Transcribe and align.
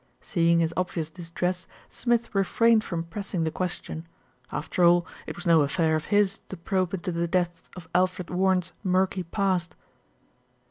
Seeing 0.19 0.57
his 0.61 0.73
obvious 0.75 1.11
distress, 1.11 1.67
Smith 1.87 2.33
refrained 2.33 2.83
from 2.83 3.03
pressing 3.03 3.43
the 3.43 3.51
question. 3.51 4.07
After 4.51 4.83
all, 4.83 5.05
it 5.27 5.35
was 5.35 5.45
no 5.45 5.61
affair 5.61 5.95
of 5.95 6.05
his 6.05 6.39
to 6.49 6.57
probe 6.57 6.95
into 6.95 7.11
the 7.11 7.27
depths 7.27 7.69
of 7.75 7.87
Alfred 7.93 8.31
Warren's 8.31 8.73
murky 8.83 9.21
past. 9.21 9.75